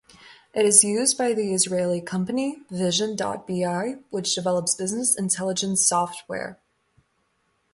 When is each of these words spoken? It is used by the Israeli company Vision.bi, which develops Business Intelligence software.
It 0.55 0.65
is 0.65 0.83
used 0.83 1.15
by 1.15 1.35
the 1.35 1.53
Israeli 1.53 2.01
company 2.01 2.63
Vision.bi, 2.71 3.99
which 4.09 4.33
develops 4.33 4.73
Business 4.73 5.15
Intelligence 5.15 5.85
software. 5.87 6.59